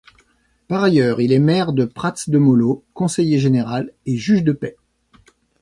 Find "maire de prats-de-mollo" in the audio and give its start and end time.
1.37-2.83